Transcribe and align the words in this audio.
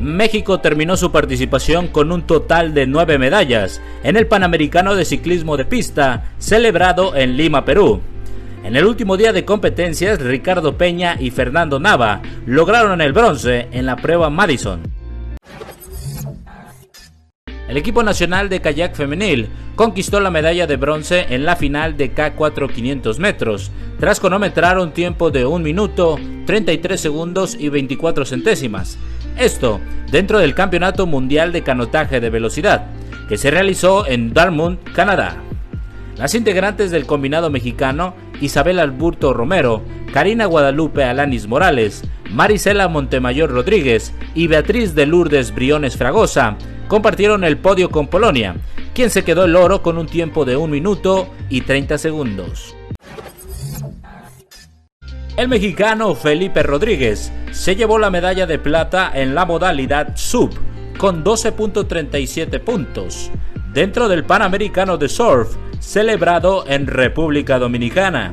México 0.00 0.60
terminó 0.60 0.96
su 0.96 1.10
participación 1.10 1.88
con 1.88 2.12
un 2.12 2.22
total 2.22 2.72
de 2.72 2.86
nueve 2.86 3.18
medallas 3.18 3.80
en 4.04 4.16
el 4.16 4.28
Panamericano 4.28 4.94
de 4.94 5.04
Ciclismo 5.04 5.56
de 5.56 5.64
Pista, 5.64 6.30
celebrado 6.38 7.16
en 7.16 7.36
Lima, 7.36 7.64
Perú. 7.64 8.00
En 8.62 8.76
el 8.76 8.84
último 8.84 9.16
día 9.16 9.32
de 9.32 9.44
competencias, 9.44 10.20
Ricardo 10.20 10.76
Peña 10.76 11.16
y 11.18 11.30
Fernando 11.30 11.80
Nava 11.80 12.22
lograron 12.46 13.00
el 13.00 13.12
bronce 13.12 13.66
en 13.72 13.86
la 13.86 13.96
prueba 13.96 14.30
Madison. 14.30 14.82
El 17.68 17.76
equipo 17.76 18.02
nacional 18.02 18.48
de 18.48 18.60
kayak 18.60 18.94
femenil 18.94 19.48
conquistó 19.74 20.20
la 20.20 20.30
medalla 20.30 20.66
de 20.66 20.76
bronce 20.76 21.26
en 21.28 21.44
la 21.44 21.54
final 21.54 21.96
de 21.96 22.14
K4 22.14 22.72
500 22.72 23.18
metros, 23.18 23.70
tras 23.98 24.20
cronometrar 24.20 24.78
un 24.78 24.92
tiempo 24.92 25.30
de 25.30 25.44
1 25.44 25.58
minuto, 25.58 26.18
33 26.46 27.00
segundos 27.00 27.56
y 27.58 27.68
24 27.68 28.24
centésimas. 28.24 28.96
Esto 29.38 29.80
dentro 30.10 30.40
del 30.40 30.54
Campeonato 30.54 31.06
Mundial 31.06 31.52
de 31.52 31.62
Canotaje 31.62 32.18
de 32.18 32.28
Velocidad, 32.28 32.86
que 33.28 33.36
se 33.36 33.52
realizó 33.52 34.04
en 34.04 34.34
Dartmouth, 34.34 34.82
Canadá. 34.94 35.36
Las 36.16 36.34
integrantes 36.34 36.90
del 36.90 37.06
combinado 37.06 37.48
mexicano, 37.48 38.14
Isabel 38.40 38.80
Alburto 38.80 39.32
Romero, 39.32 39.82
Karina 40.12 40.46
Guadalupe 40.46 41.04
Alanis 41.04 41.46
Morales, 41.46 42.02
Marisela 42.32 42.88
Montemayor 42.88 43.50
Rodríguez 43.50 44.12
y 44.34 44.48
Beatriz 44.48 44.96
de 44.96 45.06
Lourdes 45.06 45.54
Briones 45.54 45.96
Fragosa, 45.96 46.56
compartieron 46.88 47.44
el 47.44 47.58
podio 47.58 47.90
con 47.90 48.08
Polonia, 48.08 48.56
quien 48.92 49.10
se 49.10 49.22
quedó 49.22 49.44
el 49.44 49.54
oro 49.54 49.82
con 49.82 49.98
un 49.98 50.06
tiempo 50.06 50.44
de 50.44 50.56
1 50.56 50.66
minuto 50.66 51.28
y 51.48 51.60
30 51.60 51.98
segundos. 51.98 52.74
El 55.38 55.46
mexicano 55.46 56.16
Felipe 56.16 56.64
Rodríguez 56.64 57.32
se 57.52 57.76
llevó 57.76 58.00
la 58.00 58.10
medalla 58.10 58.44
de 58.44 58.58
plata 58.58 59.12
en 59.14 59.36
la 59.36 59.46
modalidad 59.46 60.16
sub 60.16 60.50
con 60.98 61.22
12.37 61.22 62.58
puntos 62.58 63.30
dentro 63.72 64.08
del 64.08 64.24
Panamericano 64.24 64.98
de 64.98 65.08
Surf 65.08 65.54
celebrado 65.78 66.64
en 66.66 66.88
República 66.88 67.60
Dominicana. 67.60 68.32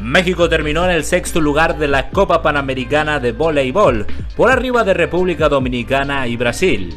México 0.00 0.48
terminó 0.48 0.84
en 0.84 0.92
el 0.92 1.02
sexto 1.02 1.40
lugar 1.40 1.76
de 1.76 1.88
la 1.88 2.10
Copa 2.10 2.42
Panamericana 2.42 3.18
de 3.18 3.32
Voleibol, 3.32 4.06
por 4.36 4.52
arriba 4.52 4.84
de 4.84 4.94
República 4.94 5.48
Dominicana 5.48 6.28
y 6.28 6.36
Brasil. 6.36 6.96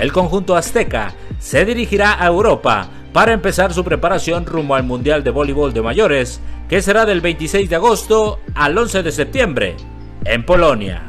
El 0.00 0.12
conjunto 0.12 0.56
azteca 0.56 1.14
se 1.38 1.64
dirigirá 1.64 2.20
a 2.20 2.26
Europa 2.26 2.90
para 3.12 3.32
empezar 3.32 3.72
su 3.72 3.84
preparación 3.84 4.46
rumbo 4.46 4.74
al 4.74 4.84
Mundial 4.84 5.24
de 5.24 5.30
Voleibol 5.30 5.72
de 5.72 5.82
Mayores, 5.82 6.40
que 6.68 6.82
será 6.82 7.06
del 7.06 7.20
26 7.20 7.68
de 7.70 7.76
agosto 7.76 8.40
al 8.54 8.76
11 8.76 9.02
de 9.02 9.12
septiembre, 9.12 9.76
en 10.24 10.44
Polonia. 10.44 11.06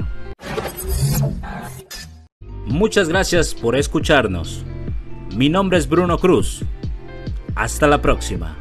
Muchas 2.66 3.10
gracias 3.10 3.56
por 3.56 3.76
escucharnos. 3.76 4.64
Mi 5.36 5.50
nombre 5.50 5.78
es 5.78 5.90
Bruno 5.90 6.18
Cruz. 6.20 6.64
Hasta 7.56 7.88
la 7.88 8.02
próxima. 8.02 8.59